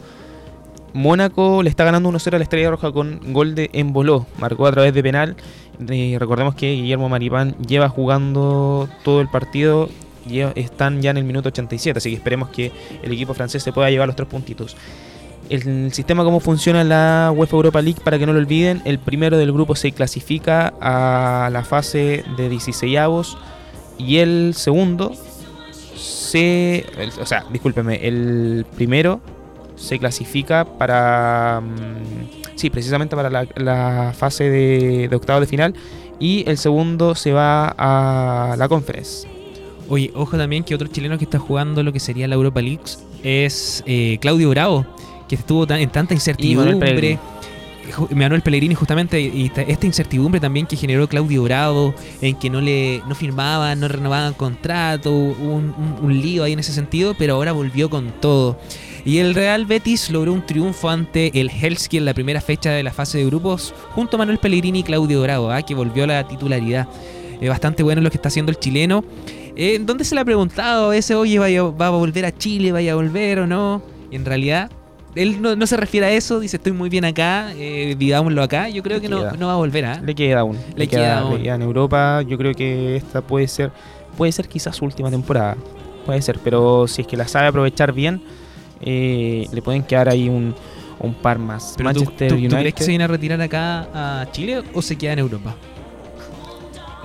[0.94, 4.26] Mónaco le está ganando 1-0 a la Estrella Roja con gol de Emboló.
[4.38, 5.36] Marcó a través de penal.
[5.88, 9.88] Eh, recordemos que Guillermo Maripán lleva jugando todo el partido.
[10.26, 12.72] Lleva- están ya en el minuto 87, así que esperemos que
[13.02, 14.76] el equipo francés se pueda llevar los tres puntitos.
[15.50, 19.36] El sistema cómo funciona la UEFA Europa League, para que no lo olviden, el primero
[19.36, 23.36] del grupo se clasifica a la fase de 16avos
[23.98, 25.12] y el segundo
[25.94, 26.86] se...
[27.20, 29.20] o sea, discúlpeme, el primero
[29.76, 31.60] se clasifica para...
[31.62, 35.74] mm, sí, precisamente para la, la fase de, de octavo de final
[36.20, 39.26] y el segundo se va a la conference.
[39.88, 42.80] Oye, ojo también que otro chileno que está jugando lo que sería la Europa League
[43.22, 44.86] es eh, Claudio Bravo,
[45.28, 46.72] que estuvo tan- en tanta incertidumbre.
[48.14, 53.02] Manuel Pellegrini justamente y esta- incertidumbre también que generó Claudio Bravo en que no le
[53.08, 57.90] no firmaban, no renovaban contrato, un, un- lío ahí en ese sentido, pero ahora volvió
[57.90, 58.58] con todo.
[59.04, 62.82] Y el Real Betis logró un triunfo ante el Helsinki en la primera fecha de
[62.82, 65.60] la fase de grupos junto a Manuel Pellegrini y Claudio Bravo, ¿ah?
[65.62, 66.88] que volvió a la titularidad.
[67.46, 69.04] Bastante bueno lo que está haciendo el chileno.
[69.56, 72.94] Eh, ¿Dónde se le ha preguntado ese, oye, va a volver a Chile, vaya a
[72.94, 73.82] volver o no?
[74.10, 74.70] Y en realidad,
[75.14, 78.68] él no, no se refiere a eso, dice, estoy muy bien acá, eh, vivámoslo acá.
[78.68, 80.00] Yo creo Le que no, no va a volver, ¿ah?
[80.04, 80.58] Le queda aún.
[80.76, 81.36] Le queda aún.
[81.38, 82.22] le queda en Europa.
[82.22, 83.70] Yo creo que esta puede ser,
[84.16, 85.56] puede ser quizás su última temporada.
[86.06, 88.20] Puede ser, pero si es que la sabe aprovechar bien,
[88.80, 90.54] eh, le pueden quedar ahí un,
[91.00, 91.74] un par más.
[91.76, 92.58] Pero tú, Manchester tú- tú United.
[92.58, 93.88] crees que se viene a retirar acá
[94.22, 95.54] a Chile o se queda en Europa?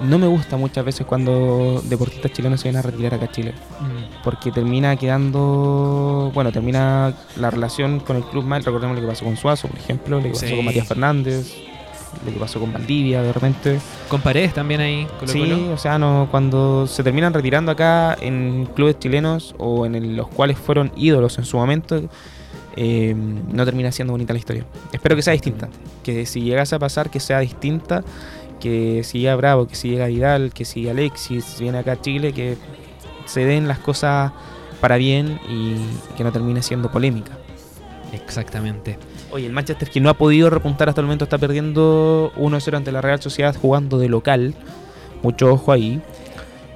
[0.04, 3.54] No me gusta muchas veces cuando deportistas chilenos se vienen a retirar acá a Chile.
[4.24, 6.32] Porque termina quedando.
[6.34, 8.64] Bueno, termina la relación con el club mal.
[8.64, 10.56] Recordemos lo que pasó con Suazo, por ejemplo, lo que pasó Sí.
[10.56, 11.54] con Matías Fernández,
[12.26, 13.80] lo que pasó con Valdivia de repente.
[14.08, 15.08] Con Paredes también ahí.
[15.20, 15.74] Colo Sí, Colo.
[15.74, 20.28] o sea, no, cuando se terminan retirando acá en clubes chilenos o en el- los
[20.30, 22.02] cuales fueron ídolos en su momento,
[22.76, 24.66] eh, no termina siendo bonita la historia.
[24.94, 25.68] Espero que sea distinta.
[26.04, 28.04] Que si llegase a pasar, que sea distinta.
[28.60, 32.34] Que si llega Bravo, que si llega Vidal, que si Alexis viene acá a Chile,
[32.34, 32.58] que
[33.26, 34.32] se den las cosas
[34.82, 35.76] para bien y
[36.16, 37.38] que no termine siendo polémica.
[38.14, 38.98] Exactamente.
[39.32, 42.92] Oye, el Manchester que no ha podido repuntar hasta el momento está perdiendo 1-0 ante
[42.92, 44.56] la Real Sociedad jugando de local.
[45.22, 46.02] Mucho ojo ahí.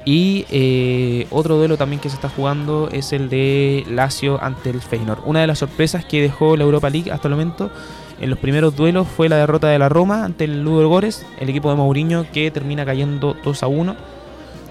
[0.05, 4.81] Y eh, otro duelo también que se está jugando es el de Lazio ante el
[4.81, 5.21] Feyenoord.
[5.25, 7.71] Una de las sorpresas que dejó la Europa League hasta el momento
[8.19, 11.49] en los primeros duelos fue la derrota de la Roma ante el Ludo Gores, el
[11.49, 13.95] equipo de Mourinho que termina cayendo 2 a 1.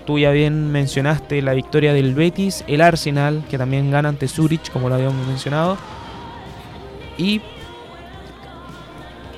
[0.06, 4.70] Tú ya bien mencionaste la victoria del Betis, el Arsenal que también gana ante Zurich,
[4.70, 5.76] como lo habíamos mencionado.
[7.18, 7.40] Y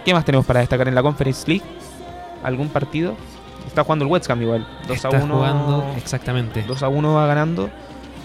[0.05, 1.65] ¿Qué más tenemos para destacar en la Conference League?
[2.43, 3.17] ¿Algún partido?
[3.67, 4.67] Está jugando el West Ham igual.
[4.87, 5.35] 2 está a 1.
[5.35, 6.63] jugando, exactamente.
[6.67, 7.71] 2 a 1 va ganando.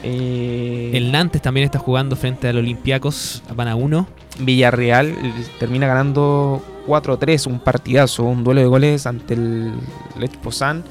[0.04, 4.08] Eh, El Nantes también está jugando frente al Olympiacos, van a uno.
[4.40, 9.74] Villarreal eh, termina ganando 4-3, un partidazo, un duelo de goles ante el
[10.18, 10.84] Lech Poznan.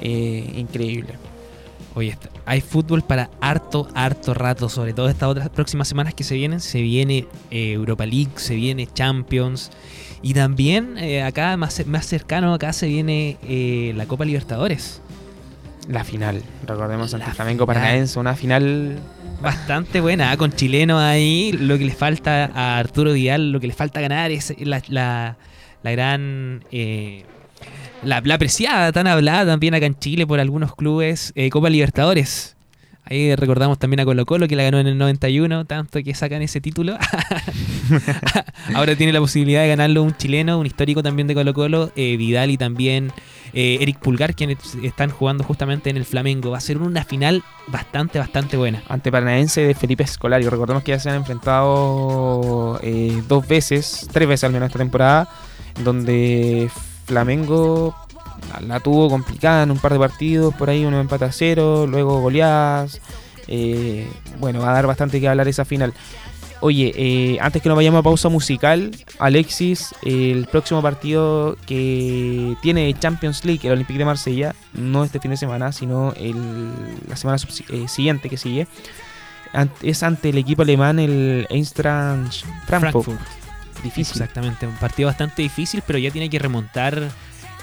[0.00, 1.14] Eh, increíble.
[1.94, 6.34] Oye, hay fútbol para harto, harto rato, sobre todo estas otras próximas semanas que se
[6.34, 6.60] vienen.
[6.60, 9.70] Se viene eh, Europa League, se viene Champions.
[10.22, 13.36] Y también acá, más, más cercano, acá se viene
[13.94, 15.00] la Copa Libertadores.
[15.88, 17.66] La final, recordemos ante Flamengo.
[17.66, 18.98] Paranaense, una final
[19.40, 20.36] Bastante buena, ¿ah?
[20.36, 21.52] con chilenos ahí.
[21.52, 25.36] Lo que le falta a Arturo Vidal, lo que le falta ganar es la, la-
[25.82, 26.64] la gran.
[26.72, 27.24] eh,
[28.02, 32.56] la, la apreciada, tan hablada también acá en Chile por algunos clubes, eh, Copa Libertadores.
[33.10, 36.42] Ahí recordamos también a Colo Colo que la ganó en el 91, tanto que sacan
[36.42, 36.98] ese título.
[38.74, 42.18] Ahora tiene la posibilidad de ganarlo un chileno, un histórico también de Colo Colo, eh,
[42.18, 43.10] Vidal y también
[43.54, 46.50] eh, Eric Pulgar, quienes están jugando justamente en el Flamengo.
[46.50, 48.82] Va a ser una final bastante, bastante buena.
[48.88, 50.46] ante Paranaense de Felipe Escolari.
[50.46, 55.30] Recordemos que ya se han enfrentado eh, dos veces, tres veces al menos esta temporada,
[55.82, 56.68] donde
[57.06, 57.96] Flamengo
[58.52, 61.86] la, la tuvo complicada en un par de partidos, por ahí uno empate a cero,
[61.86, 63.00] luego goleadas.
[63.46, 64.06] Eh,
[64.38, 65.94] bueno, va a dar bastante que hablar esa final.
[66.60, 72.92] Oye, eh, antes que nos vayamos a pausa musical, Alexis, el próximo partido que tiene
[72.98, 76.72] Champions League, el Olympique de Marsella, no este fin de semana, sino el-
[77.08, 78.66] la semana eh, siguiente que sigue,
[79.82, 83.04] es ante el equipo alemán, el Eintracht Frankfurt.
[83.04, 83.20] Frankfurt.
[83.84, 84.20] Difícil.
[84.20, 87.08] Exactamente, un partido bastante difícil, pero ya tiene que remontar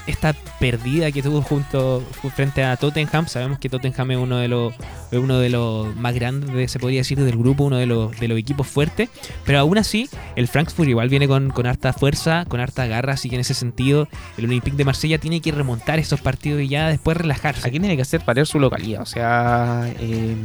[0.08, 3.28] esta perdida que tuvo junto ju- frente a Tottenham.
[3.28, 4.74] Sabemos que Tottenham es uno de los
[5.12, 8.28] uno de los más grandes, de- se podría decir, del grupo, uno de los, de
[8.28, 9.10] los equipos fuertes.
[9.46, 13.30] Pero aún así, el Frankfurt igual viene con, con harta fuerza, con harta garra, así
[13.30, 16.90] que en ese sentido, el Olympique de Marsella tiene que remontar esos partidos y ya
[16.90, 17.68] después relajarse.
[17.68, 19.02] Aquí tiene que hacer valer su localidad.
[19.02, 20.36] O sea, eh,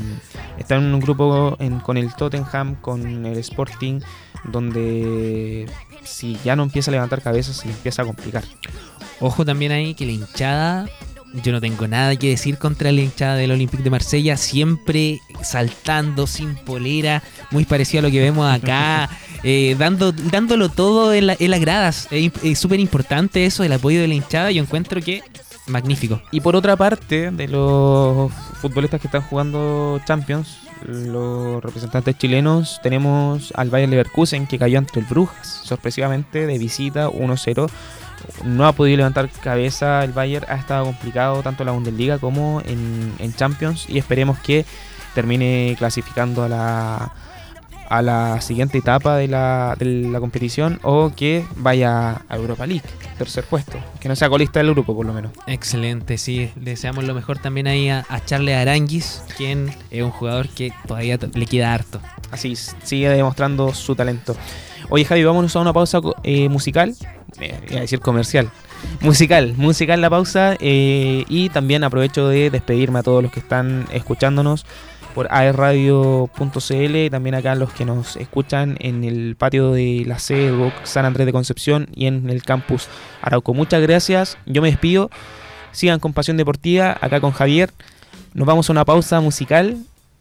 [0.58, 4.00] está en un grupo con el Tottenham, con el Sporting,
[4.44, 5.66] donde
[6.04, 8.44] si ya no empieza a levantar cabezas, se empieza a complicar.
[9.20, 10.88] Ojo también ahí que la hinchada,
[11.44, 16.26] yo no tengo nada que decir contra la hinchada del Olympique de Marsella, siempre saltando,
[16.26, 19.08] sin polera, muy parecido a lo que vemos acá,
[19.44, 22.08] eh, dando, dándolo todo en, la- en las gradas.
[22.10, 25.22] Es súper importante eso, el apoyo de la hinchada, yo encuentro que
[25.66, 26.20] magnífico.
[26.32, 33.52] Y por otra parte, de los futbolistas que están jugando Champions, los representantes chilenos, tenemos
[33.54, 37.68] al Bayern Leverkusen que cayó ante el Brujas, sorpresivamente de visita 1-0.
[38.44, 42.62] No ha podido levantar cabeza el Bayern, ha estado complicado tanto en la Bundesliga como
[42.64, 44.64] en, en Champions y esperemos que
[45.14, 47.12] termine clasificando a la,
[47.88, 52.84] a la siguiente etapa de la, de la competición o que vaya a Europa League,
[53.18, 55.32] tercer puesto, que no sea colista del grupo por lo menos.
[55.48, 56.52] Excelente, sí.
[56.54, 61.18] Deseamos lo mejor también ahí a, a Charles Aranguis, quien es un jugador que todavía
[61.34, 62.00] le queda harto.
[62.30, 64.36] Así sigue demostrando su talento.
[64.88, 66.94] Oye Javi, vámonos a una pausa eh, musical,
[67.47, 68.51] iba a decir comercial.
[69.01, 73.86] Musical, musical la pausa eh, y también aprovecho de despedirme a todos los que están
[73.93, 74.64] escuchándonos
[75.14, 80.53] por aerradio.cl y también acá los que nos escuchan en el patio de la sede
[80.53, 82.88] de San Andrés de Concepción y en el campus
[83.22, 83.55] Arauco.
[83.55, 85.11] Muchas gracias, yo me despido,
[85.72, 87.70] sigan con Pasión Deportiva acá con Javier,
[88.34, 89.78] nos vamos a una pausa musical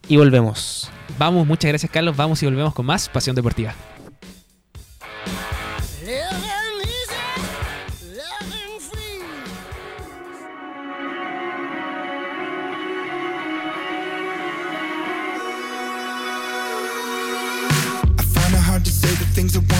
[0.07, 0.89] y volvemos.
[1.17, 3.75] Vamos, muchas gracias Carlos, vamos y volvemos con más Pasión Deportiva.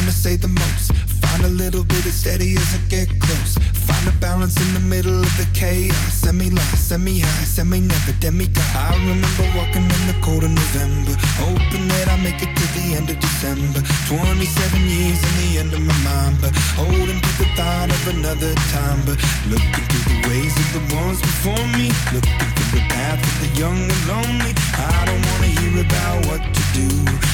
[0.10, 0.92] Wanna say the most.
[1.22, 3.54] Find a little bit of steady as I get close.
[3.86, 6.14] Find a balance in the middle of the chaos.
[6.26, 8.66] Semi lost, semi high, semi never demigod.
[8.74, 12.98] I remember walking in the cold of November, hoping that I make it to the
[12.98, 13.82] end of December.
[14.10, 18.54] 27 years in the end of my mind, but holding to the thought of another
[18.74, 19.00] time.
[19.06, 23.36] But looking through the ways of the ones before me, looking through the path of
[23.46, 24.54] the young and lonely.
[24.74, 26.88] I don't wanna hear about what to do.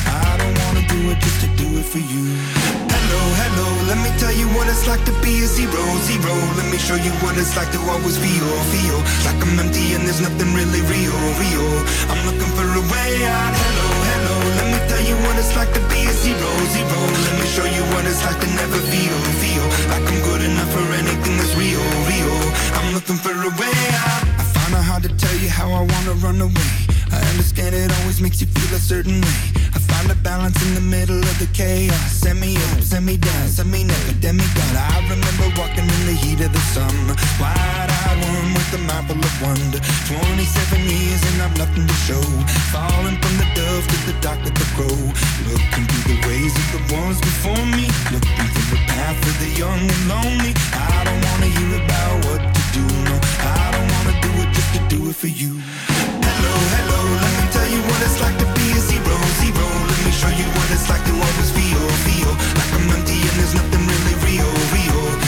[0.09, 2.23] I don't wanna do it just to do it for you.
[2.89, 6.33] Hello, hello, let me tell you what it's like to be a zero, zero.
[6.57, 8.97] Let me show you what it's like to always feel, feel
[9.29, 11.69] like I'm empty and there's nothing really real, real.
[12.09, 13.53] I'm looking for a way out.
[13.53, 16.99] Hello, hello, let me tell you what it's like to be a zero, zero.
[17.29, 20.71] Let me show you what it's like to never feel, feel like I'm good enough
[20.73, 22.37] for anything that's real, real.
[22.73, 24.25] I'm looking for a way out.
[24.41, 26.85] I find it hard to tell you how I wanna run away.
[27.35, 29.39] Understand it always makes you feel a certain way.
[29.75, 31.99] I find a balance in the middle of the chaos.
[32.23, 34.71] Send me up, send me down, send me never demigod.
[34.71, 37.11] I remember walking in the heat of the summer.
[37.35, 39.83] Wide-eyed one with the marble of wonder.
[40.07, 42.23] 27 years and I've nothing to show.
[42.71, 44.95] Falling from the dove to the dark of the crow.
[45.51, 47.91] Looking through the ways of the ones before me.
[48.15, 50.55] Looking through the path of the young and lonely.
[50.71, 52.85] I don't wanna hear about what to do.
[53.11, 55.59] No, I don't wanna do it just to do it for you
[60.75, 65.24] it's like to always feel, feel like I'm empty and there's nothing really real, real.